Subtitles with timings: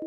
[0.00, 0.06] Tjo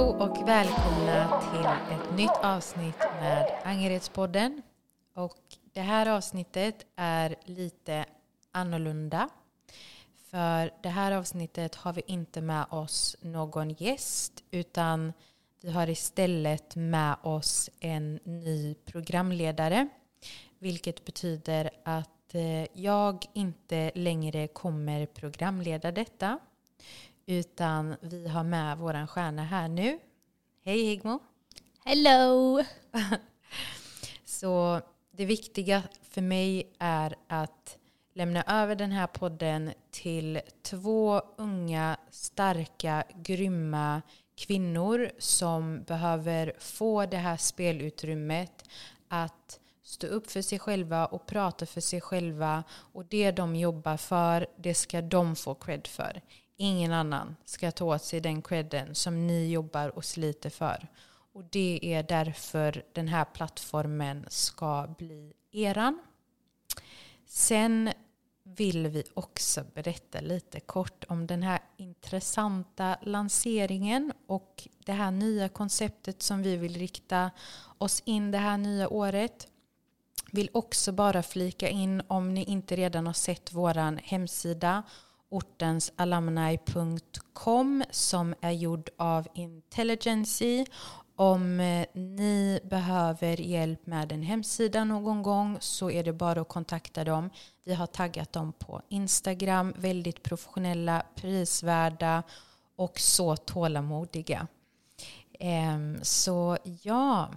[0.00, 1.66] och välkomna till
[1.96, 4.62] ett nytt avsnitt med Angeredspodden.
[5.14, 5.38] Och
[5.72, 8.04] det här avsnittet är lite
[8.52, 9.28] annorlunda.
[10.30, 15.12] För det här avsnittet har vi inte med oss någon gäst utan
[15.60, 19.88] vi har istället med oss en ny programledare.
[20.58, 26.38] Vilket betyder att eh, jag inte längre kommer programleda detta.
[27.26, 29.98] Utan vi har med vår stjärna här nu.
[30.64, 31.18] Hej Higmo!
[31.84, 32.62] Hello!
[34.24, 37.78] Så det viktiga för mig är att
[38.14, 44.02] lämna över den här podden till två unga, starka, grymma
[44.38, 48.64] kvinnor som behöver få det här spelutrymmet
[49.08, 52.64] att stå upp för sig själva och prata för sig själva.
[52.70, 56.20] Och det de jobbar för, det ska de få cred för.
[56.56, 60.88] Ingen annan ska ta åt sig den credden som ni jobbar och sliter för.
[61.32, 65.98] Och det är därför den här plattformen ska bli eran.
[67.26, 67.92] Sen
[68.56, 75.48] vill vi också berätta lite kort om den här intressanta lanseringen och det här nya
[75.48, 77.30] konceptet som vi vill rikta
[77.78, 79.48] oss in det här nya året.
[80.32, 84.82] Vill också bara flika in om ni inte redan har sett våran hemsida
[85.28, 90.64] ortensalumni.com som är gjord av Intelligency.
[91.20, 96.48] Om eh, ni behöver hjälp med en hemsida någon gång så är det bara att
[96.48, 97.30] kontakta dem.
[97.64, 102.22] Vi har taggat dem på Instagram, väldigt professionella, prisvärda
[102.76, 104.46] och så tålamodiga.
[105.38, 107.30] Ehm, så ja,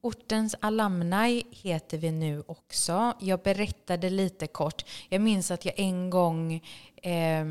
[0.00, 3.12] Ortens alumni heter vi nu också.
[3.20, 4.84] Jag berättade lite kort.
[5.08, 6.54] Jag minns att jag en gång
[6.96, 7.44] eh,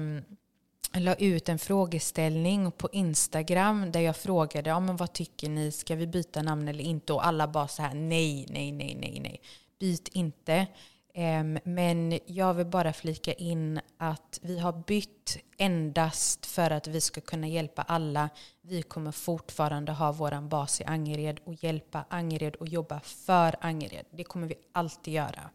[0.99, 5.95] la ut en frågeställning på Instagram där jag frågade ja, men vad tycker ni, ska
[5.95, 7.13] vi byta namn eller inte?
[7.13, 9.41] Och alla bara så här nej, nej, nej, nej, nej.
[9.79, 10.67] Byt inte.
[11.15, 17.01] Um, men jag vill bara flika in att vi har bytt endast för att vi
[17.01, 18.29] ska kunna hjälpa alla.
[18.61, 24.05] Vi kommer fortfarande ha vår bas i Angered och hjälpa Angered och jobba för Angered.
[24.11, 25.49] Det kommer vi alltid göra.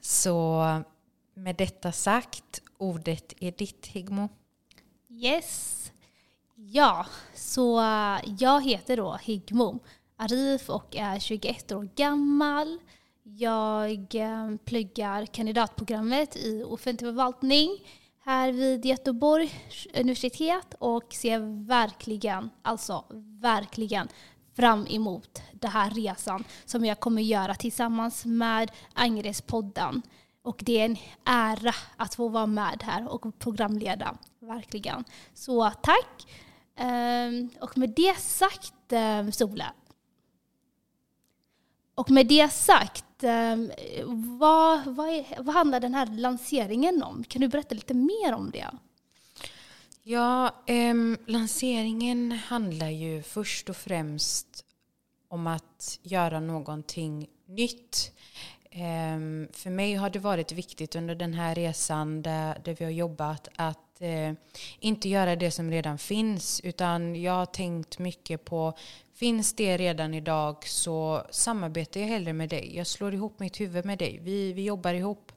[0.00, 0.64] Så
[1.34, 4.28] med detta sagt, ordet är ditt Higmo.
[5.20, 5.92] Yes.
[6.54, 9.78] Ja, så eh, jag heter då Higmo
[10.16, 12.78] Arif och är 21 år gammal.
[13.22, 17.70] Jag eh, pluggar kandidatprogrammet i offentlig förvaltning
[18.24, 23.04] här vid Göteborgs universitet och ser verkligen, alltså
[23.40, 24.08] verkligen
[24.56, 30.02] fram emot den här resan som jag kommer göra tillsammans med Angeredspodden.
[30.42, 35.04] Och det är en ära att få vara med här och programleda, verkligen.
[35.34, 36.26] Så tack!
[36.76, 39.72] Ehm, och med det sagt, ehm, Sola,
[41.94, 43.70] och med det sagt, ehm,
[44.38, 47.24] vad, vad, är, vad handlar den här lanseringen om?
[47.24, 48.70] Kan du berätta lite mer om det?
[50.02, 50.94] Ja, eh,
[51.26, 54.64] lanseringen handlar ju först och främst
[55.28, 58.12] om att göra någonting nytt.
[58.70, 62.92] Eh, för mig har det varit viktigt under den här resan där, där vi har
[62.92, 64.32] jobbat att eh,
[64.80, 68.74] inte göra det som redan finns utan jag har tänkt mycket på
[69.14, 72.76] Finns det redan idag så samarbetar jag hellre med dig.
[72.76, 74.20] Jag slår ihop mitt huvud med dig.
[74.22, 75.32] Vi, vi jobbar ihop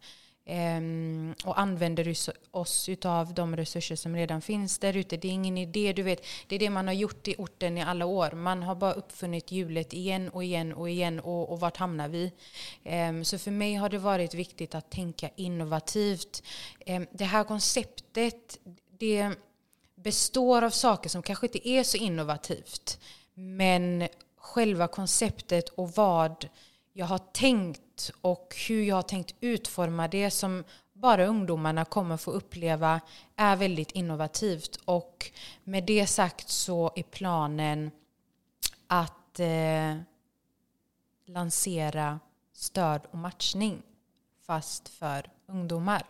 [0.47, 2.15] Um, och använder
[2.51, 5.17] oss av de resurser som redan finns där ute.
[5.17, 6.25] Det är ingen idé, du vet.
[6.47, 8.31] Det är det man har gjort i orten i alla år.
[8.31, 12.31] Man har bara uppfunnit hjulet igen och igen och igen och, och vart hamnar vi?
[12.83, 16.43] Um, så för mig har det varit viktigt att tänka innovativt.
[16.85, 18.59] Um, det här konceptet,
[18.99, 19.31] det
[19.95, 22.99] består av saker som kanske inte är så innovativt.
[23.33, 24.07] Men
[24.37, 26.47] själva konceptet och vad
[26.97, 30.63] jag har tänkt och hur jag har tänkt utforma det som
[30.93, 33.01] bara ungdomarna kommer få uppleva
[33.35, 34.79] är väldigt innovativt.
[34.85, 35.31] Och
[35.63, 37.91] med det sagt så är planen
[38.87, 39.95] att eh,
[41.25, 42.19] lansera
[42.53, 43.81] stöd och matchning
[44.45, 46.03] fast för ungdomar.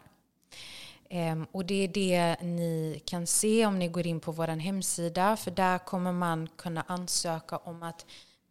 [1.09, 5.37] Ehm, och det är det ni kan se om ni går in på vår hemsida.
[5.37, 8.05] För där kommer man kunna ansöka om att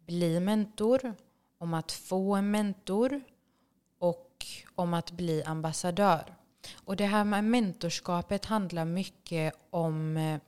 [0.05, 1.15] bli mentor,
[1.57, 3.21] om att få en mentor
[3.99, 6.35] och om att bli ambassadör.
[6.75, 10.39] Och det här med mentorskapet handlar mycket om eh,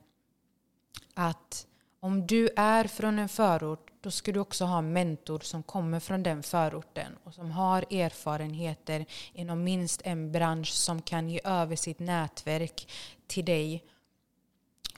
[1.14, 1.66] att
[2.00, 6.00] om du är från en förort då ska du också ha en mentor som kommer
[6.00, 11.76] från den förorten och som har erfarenheter inom minst en bransch som kan ge över
[11.76, 12.88] sitt nätverk
[13.26, 13.84] till dig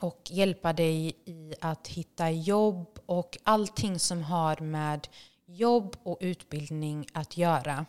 [0.00, 5.08] och hjälpa dig i att hitta jobb och allting som har med
[5.56, 7.86] jobb och utbildning att göra.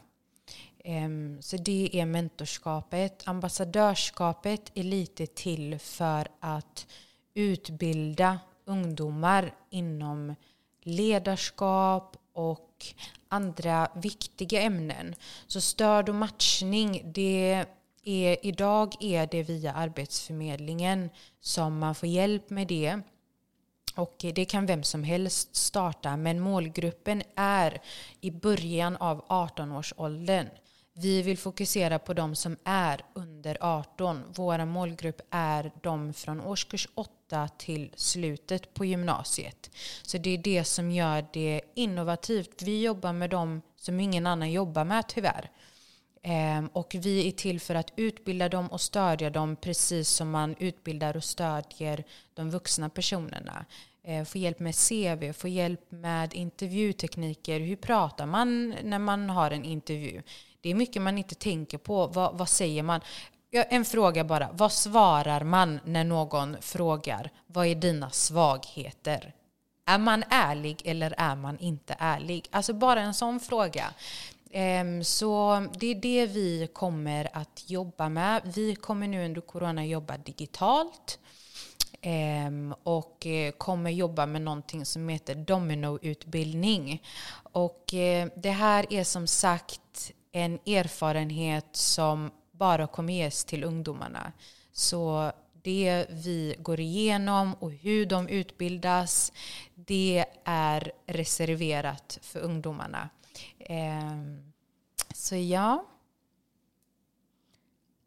[0.83, 3.23] Ehm, så det är mentorskapet.
[3.25, 6.87] Ambassadörskapet är lite till för att
[7.33, 10.35] utbilda ungdomar inom
[10.83, 12.85] ledarskap och
[13.27, 15.15] andra viktiga ämnen.
[15.47, 17.65] Så stöd och matchning, det
[18.03, 21.09] är, idag är det via Arbetsförmedlingen
[21.39, 22.99] som man får hjälp med det.
[23.95, 27.81] Och det kan vem som helst starta, men målgruppen är
[28.21, 30.47] i början av 18-årsåldern.
[30.93, 34.23] Vi vill fokusera på de som är under 18.
[34.35, 39.71] Vår målgrupp är de från årskurs 8 till slutet på gymnasiet.
[40.01, 42.61] Så det är det som gör det innovativt.
[42.61, 45.49] Vi jobbar med dem som ingen annan jobbar med tyvärr.
[46.23, 50.55] Ehm, och vi är till för att utbilda dem och stödja dem precis som man
[50.59, 52.03] utbildar och stödjer
[52.33, 53.65] de vuxna personerna.
[54.03, 57.59] Ehm, få hjälp med CV, få hjälp med intervjutekniker.
[57.59, 60.21] Hur pratar man när man har en intervju?
[60.61, 62.07] Det är mycket man inte tänker på.
[62.07, 63.01] Vad, vad säger man?
[63.51, 64.49] En fråga bara.
[64.53, 69.33] Vad svarar man när någon frågar vad är dina svagheter?
[69.85, 72.47] Är man ärlig eller är man inte ärlig?
[72.51, 73.93] Alltså bara en sån fråga.
[74.51, 78.41] Ehm, så det är det vi kommer att jobba med.
[78.55, 81.19] Vi kommer nu under corona jobba digitalt
[82.01, 87.03] ehm, och eh, kommer jobba med någonting som heter dominoutbildning.
[87.51, 94.31] Och eh, det här är som sagt en erfarenhet som bara kommer ges till ungdomarna.
[94.71, 95.31] Så
[95.63, 99.33] det vi går igenom och hur de utbildas,
[99.75, 103.09] det är reserverat för ungdomarna.
[103.59, 104.51] Ehm,
[105.13, 105.85] så ja.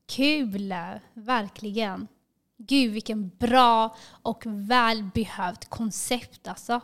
[0.06, 0.74] Kul,
[1.14, 2.08] verkligen.
[2.56, 6.80] Gud vilken bra och välbehövt koncept alltså.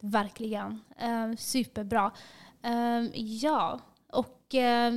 [0.00, 0.80] Verkligen.
[0.98, 2.12] Eh, superbra.
[2.62, 3.80] Eh, ja,
[4.12, 4.94] och eh,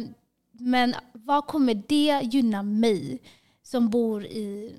[0.52, 3.22] men vad kommer det gynna mig
[3.64, 4.76] som bor i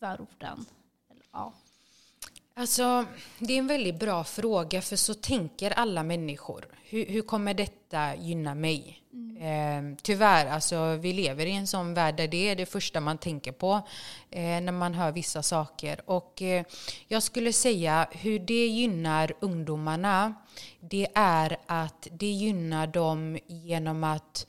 [0.00, 0.66] förorten?
[1.32, 1.52] Ja.
[2.54, 3.04] Alltså,
[3.38, 6.64] det är en väldigt bra fråga för så tänker alla människor.
[6.84, 9.02] Hur, hur kommer detta gynna mig?
[9.12, 9.92] Mm.
[9.92, 13.18] Eh, tyvärr, alltså, vi lever i en sån värld där det är det första man
[13.18, 13.74] tänker på
[14.30, 16.00] eh, när man hör vissa saker.
[16.10, 16.64] Och eh,
[17.08, 20.34] jag skulle säga hur det gynnar ungdomarna,
[20.80, 24.46] det är att det gynnar dem genom att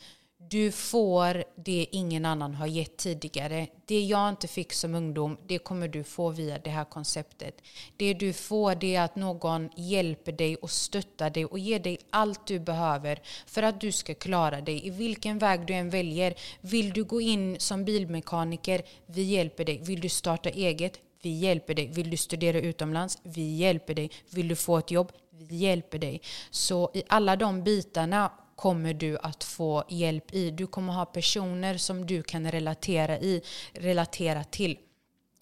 [0.50, 3.68] du får det ingen annan har gett tidigare.
[3.86, 7.62] Det jag inte fick som ungdom, det kommer du få via det här konceptet.
[7.98, 11.98] Det du får det är att någon hjälper dig och stöttar dig och ger dig
[12.10, 14.88] allt du behöver för att du ska klara dig.
[14.88, 16.34] I vilken väg du än väljer.
[16.62, 18.81] Vill du gå in som bilmekaniker?
[19.06, 19.81] Vi hjälper dig.
[19.84, 21.00] Vill du starta eget?
[21.22, 21.88] Vi hjälper dig.
[21.88, 23.18] Vill du studera utomlands?
[23.24, 24.12] Vi hjälper dig.
[24.30, 25.12] Vill du få ett jobb?
[25.30, 26.22] Vi hjälper dig.
[26.51, 28.31] Så i alla de bitarna
[28.63, 30.51] kommer du att få hjälp i.
[30.51, 33.42] Du kommer ha personer som du kan relatera, i,
[33.74, 34.77] relatera till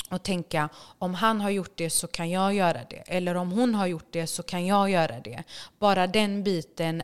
[0.10, 0.70] och tänka
[1.00, 3.04] om han har gjort det så kan jag göra det.
[3.08, 5.44] Eller om hon har gjort det så kan jag göra det.
[5.80, 7.04] Bara den biten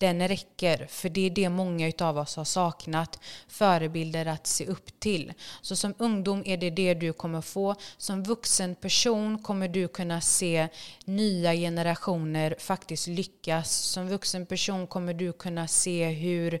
[0.00, 0.86] den räcker.
[0.86, 3.18] För det är det många av oss har saknat.
[3.48, 5.32] Förebilder att se upp till.
[5.60, 7.74] Så som ungdom är det det du kommer få.
[7.96, 10.68] Som vuxen person kommer du kunna se
[11.04, 13.70] nya generationer faktiskt lyckas.
[13.70, 16.60] Som vuxen person kommer du kunna se hur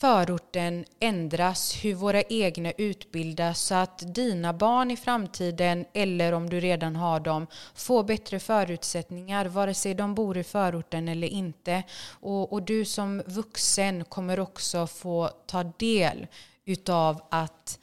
[0.00, 6.60] förorten ändras, hur våra egna utbildas så att dina barn i framtiden, eller om du
[6.60, 11.82] redan har dem, får bättre förutsättningar vare sig de bor i förorten eller inte.
[12.20, 16.26] Och, och du som vuxen kommer också få ta del
[16.64, 17.78] utav att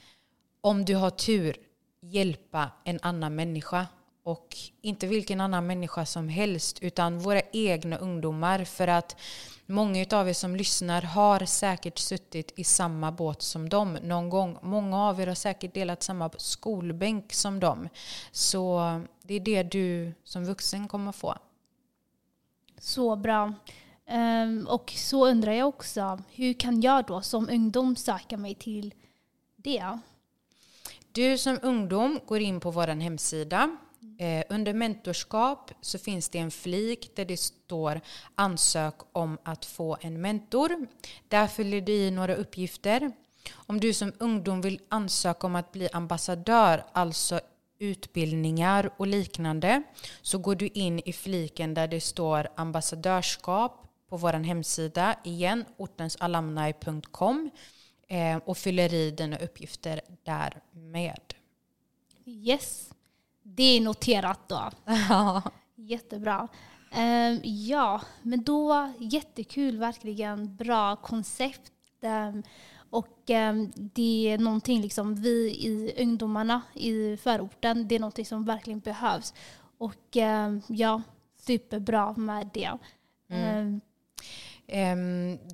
[0.62, 1.58] om du har tur
[2.02, 3.88] hjälpa en annan människa
[4.26, 9.16] och inte vilken annan människa som helst utan våra egna ungdomar för att
[9.68, 14.58] Många av er som lyssnar har säkert suttit i samma båt som dem någon gång.
[14.62, 17.90] Många av er har säkert delat samma skolbänk som dem.
[18.32, 21.36] Så det är det du som vuxen kommer få.
[22.80, 23.54] Så bra.
[24.12, 28.94] Um, och så undrar jag också, hur kan jag då som ungdom söka mig till
[29.56, 30.00] det?
[31.12, 33.78] Du som ungdom går in på vår hemsida
[34.18, 38.02] Eh, under mentorskap så finns det en flik där det står
[38.36, 40.88] ansök om att få en mentor.
[41.28, 43.12] Där fyller du i några uppgifter.
[43.54, 47.40] Om du som ungdom vill ansöka om att bli ambassadör, alltså
[47.80, 49.84] utbildningar och liknande
[50.22, 57.52] så går du in i fliken där det står ambassadörskap på vår hemsida igen, ortensalumni.com
[58.08, 61.34] eh, och fyller i dina uppgifter där med.
[62.26, 62.90] Yes,
[63.48, 64.72] det är noterat då.
[65.76, 66.48] Jättebra.
[66.96, 71.72] Um, ja, men då jättekul, verkligen bra koncept.
[72.02, 72.44] Um,
[72.90, 78.46] och um, det är någonting liksom vi i ungdomarna i förorten, det är någonting som
[78.46, 79.34] verkligen behövs.
[79.78, 80.18] Och
[80.68, 81.02] ja,
[81.38, 82.78] superbra med det.
[83.30, 83.82] Mm.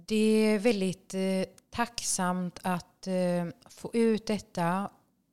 [0.08, 4.90] det är väldigt uh, tacksamt att uh, få ut detta.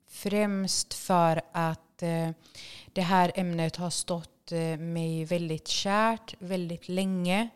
[0.07, 2.29] Främst för att Eh,
[2.93, 7.49] det här ämnet har stått eh, mig väldigt kärt väldigt länge.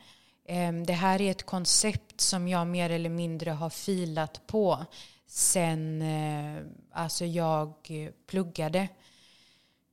[0.47, 4.85] Ehm, det här är ett koncept som jag mer eller mindre har filat på
[5.27, 7.73] sen eh, alltså jag
[8.27, 8.87] pluggade.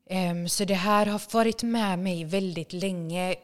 [0.07, 3.35] Ehm, så det här har varit med mig väldigt länge.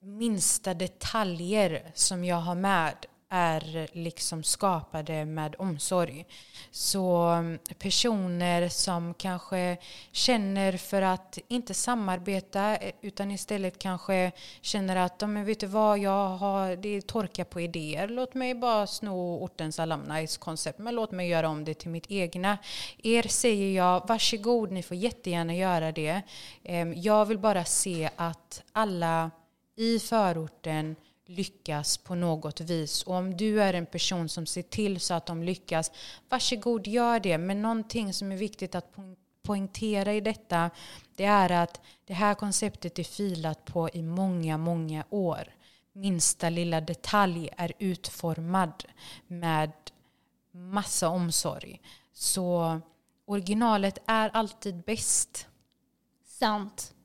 [0.00, 6.26] Minsta detaljer som jag har med är liksom skapade med omsorg.
[6.70, 9.76] Så mm, personer som kanske
[10.12, 15.98] känner för att inte samarbeta eh, utan istället kanske känner att men vet du vad,
[15.98, 18.08] jag har, det är torka på idéer.
[18.08, 22.10] Låt mig bara sno ortens alumnis koncept men låt mig göra om det till mitt
[22.10, 22.58] egna.
[23.02, 26.22] Er säger jag, varsågod, ni får jättegärna göra det.
[26.94, 29.30] Jag vill bara se att alla
[29.76, 33.02] i förorten lyckas på något vis.
[33.02, 35.92] Och om du är en person som ser till så att de lyckas,
[36.28, 37.38] varsågod gör det.
[37.38, 38.96] Men någonting som är viktigt att
[39.42, 40.70] poängtera i detta,
[41.16, 45.54] det är att det här konceptet är filat på i många, många år.
[45.92, 48.84] Minsta lilla detalj är utformad
[49.26, 49.72] med
[50.52, 51.80] massa omsorg.
[52.12, 52.80] Så
[53.26, 55.46] originalet är alltid bäst.
[56.24, 56.95] Sant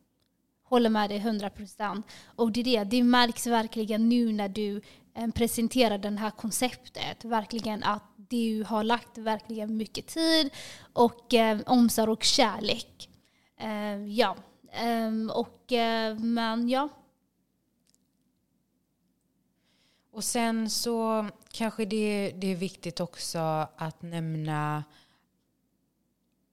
[0.71, 2.05] håller med dig 100 procent.
[2.25, 4.81] Och det, är det, det märks verkligen nu när du
[5.15, 7.25] eh, presenterar det här konceptet.
[7.25, 10.49] Verkligen att du har lagt verkligen mycket tid
[10.93, 13.09] och eh, omsorg och kärlek.
[13.57, 14.35] Eh, ja,
[14.71, 16.89] eh, och eh, men ja.
[20.11, 23.39] Och sen så kanske det, det är viktigt också
[23.75, 24.83] att nämna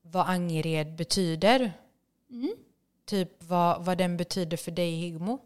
[0.02, 1.72] vad Angered betyder.
[2.30, 2.54] Mm
[3.08, 5.38] typ vad, vad den betyder för dig Higmo?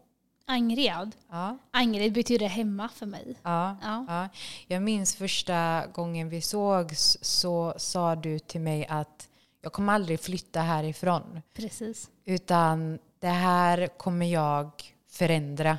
[0.45, 1.15] Angred?
[1.29, 1.57] Ja.
[1.71, 3.35] Angred betyder hemma för mig.
[3.43, 4.05] Ja, ja.
[4.07, 4.29] ja.
[4.67, 9.29] Jag minns första gången vi sågs så sa du till mig att
[9.61, 11.41] jag kommer aldrig flytta härifrån.
[11.53, 12.09] Precis.
[12.25, 14.71] Utan det här kommer jag
[15.09, 15.77] förändra.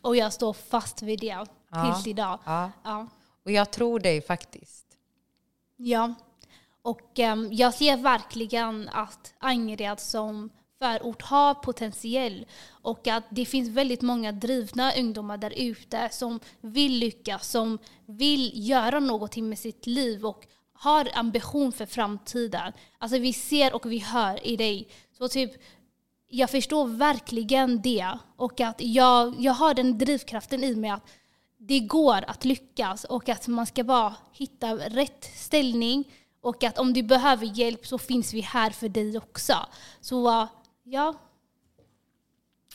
[0.00, 1.46] Och jag står fast vid det ja.
[1.84, 2.38] tills idag.
[2.44, 2.70] Ja.
[2.84, 3.06] ja.
[3.44, 4.86] Och jag tror dig faktiskt.
[5.76, 6.14] Ja,
[6.84, 13.68] och um, jag ser verkligen att Angered som förort har potential och att det finns
[13.68, 19.86] väldigt många drivna ungdomar där ute som vill lyckas, som vill göra någonting med sitt
[19.86, 22.72] liv och har ambition för framtiden.
[22.98, 24.88] Alltså vi ser och vi hör i dig.
[25.18, 25.52] Så typ,
[26.28, 31.08] jag förstår verkligen det och att jag, jag har den drivkraften i mig att
[31.58, 36.04] det går att lyckas och att man ska bara hitta rätt ställning
[36.44, 39.66] och att om du behöver hjälp så finns vi här för dig också.
[40.00, 40.48] Så uh,
[40.82, 41.14] ja.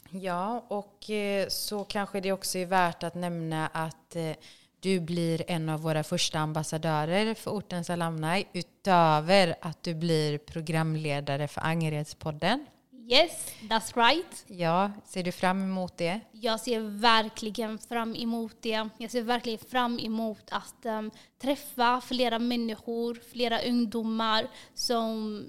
[0.09, 4.35] Ja, och eh, så kanske det också är värt att nämna att eh,
[4.79, 11.47] du blir en av våra första ambassadörer för Ortens Alumni utöver att du blir programledare
[11.47, 12.65] för Angeredspodden.
[13.11, 14.45] Yes, that's right.
[14.47, 16.19] Ja, ser du fram emot det?
[16.31, 18.89] Jag ser verkligen fram emot det.
[18.97, 21.11] Jag ser verkligen fram emot att um,
[21.41, 25.43] träffa flera människor, flera ungdomar som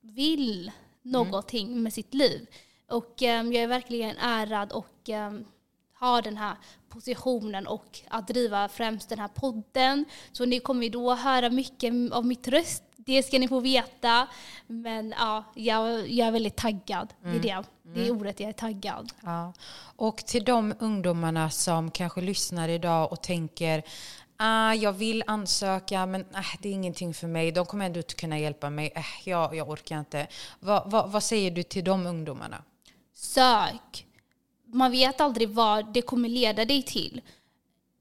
[0.00, 1.82] vill någonting mm.
[1.82, 2.46] med sitt liv.
[2.88, 5.44] Och um, jag är verkligen ärad och um,
[5.92, 6.56] har den här
[6.88, 10.04] positionen och att driva främst den här podden.
[10.32, 14.26] Så ni kommer då höra mycket av mitt röst det ska ni få veta.
[14.66, 17.14] Men ja, jag, jag är väldigt taggad.
[17.24, 17.40] Mm.
[17.42, 17.64] Det är det.
[17.82, 18.20] Det är mm.
[18.20, 19.12] ordet jag är taggad.
[19.20, 19.52] Ja.
[19.96, 23.82] Och till de ungdomarna som kanske lyssnar idag och tänker
[24.36, 27.52] ah, jag vill ansöka men äh, det är ingenting för mig.
[27.52, 28.92] De kommer ändå inte kunna hjälpa mig.
[28.94, 30.26] Äh, jag, jag orkar inte.
[30.60, 32.62] Va, va, vad säger du till de ungdomarna?
[33.14, 34.06] Sök.
[34.66, 37.20] Man vet aldrig vad det kommer leda dig till.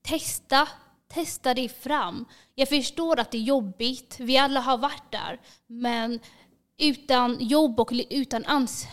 [0.01, 0.67] Testa
[1.13, 2.25] Testa dig fram.
[2.55, 5.39] Jag förstår att det är jobbigt, vi alla har varit där.
[5.67, 6.19] Men
[6.77, 8.87] utan jobb och utan ans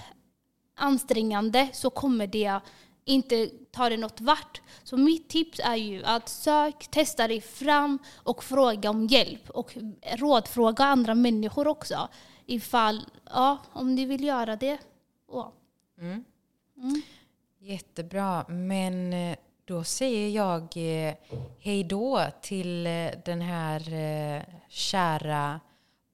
[0.74, 2.60] ansträngande så kommer det
[3.06, 4.62] inte tar det något vart.
[4.82, 9.50] Så mitt tips är ju att sök, testa dig fram och fråga om hjälp.
[9.50, 9.76] Och
[10.16, 12.08] rådfråga andra människor också.
[12.46, 14.78] Ifall, ja, om du vill göra det.
[15.32, 15.52] Ja.
[15.98, 16.24] Mm.
[16.76, 17.02] Mm.
[17.58, 18.44] Jättebra.
[18.48, 21.14] Men eh, då säger jag eh,
[21.58, 25.60] hej då till eh, den här eh, kära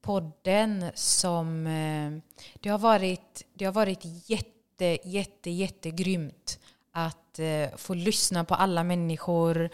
[0.01, 1.63] podden som...
[2.53, 6.59] Det har varit, det har varit jätte, jätte, jättegrymt
[6.91, 7.39] att
[7.75, 9.69] få lyssna på alla människor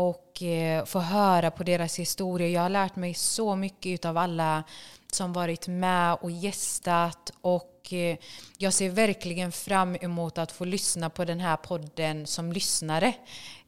[0.00, 2.48] och eh, få höra på deras historia.
[2.48, 4.64] Jag har lärt mig så mycket av alla
[5.12, 8.16] som varit med och gästat och eh,
[8.58, 13.14] jag ser verkligen fram emot att få lyssna på den här podden som lyssnare.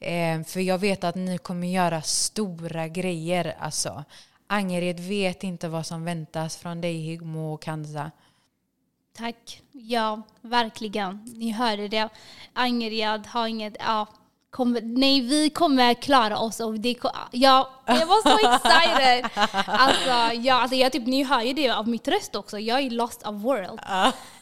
[0.00, 3.56] Eh, för jag vet att ni kommer göra stora grejer.
[3.58, 4.04] Alltså,
[4.46, 8.10] Angered vet inte vad som väntas från dig Higmo och Kanza.
[9.16, 9.62] Tack.
[9.72, 11.24] Ja, verkligen.
[11.36, 12.08] Ni hörde det.
[12.52, 13.76] Angered har inget...
[13.78, 14.06] Ja,
[14.52, 16.60] Kommer, nej, vi kommer klara oss.
[16.60, 16.96] Och det,
[17.30, 19.30] ja, jag var så excited!
[19.66, 22.58] Alltså, ja, alltså jag typ, ni hör ju det av mitt röst också.
[22.58, 23.80] Jag är lost of world.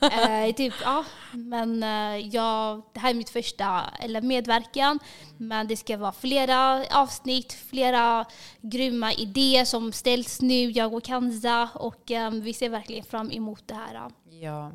[0.02, 4.98] uh, typ, ja, men uh, ja, det här är mitt första eller medverkan.
[5.36, 8.24] Men det ska vara flera avsnitt, flera
[8.60, 11.68] grymma idéer som ställs nu, jag och Kanza.
[11.74, 14.10] Och um, vi ser verkligen fram emot det här.
[14.42, 14.72] Ja.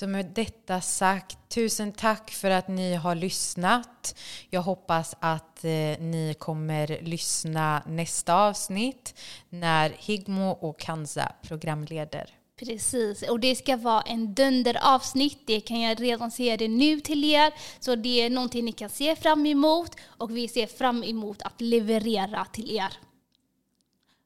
[0.00, 4.18] Så med detta sagt, tusen tack för att ni har lyssnat.
[4.50, 9.14] Jag hoppas att eh, ni kommer lyssna nästa avsnitt
[9.48, 12.30] när Higmo och Kanza programleder.
[12.58, 15.46] Precis, och det ska vara en dunderavsnitt.
[15.46, 17.52] Det kan jag redan säga det nu till er.
[17.80, 21.60] Så det är någonting ni kan se fram emot och vi ser fram emot att
[21.60, 23.09] leverera till er.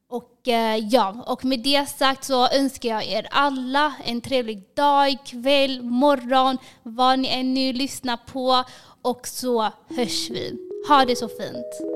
[0.09, 5.17] Och eh, ja, och med det sagt så önskar jag er alla en trevlig dag,
[5.25, 8.63] kväll, morgon, vad ni än nu lyssnar på.
[9.01, 9.61] Och så
[9.95, 10.57] hörs vi.
[10.87, 11.94] Ha det så fint.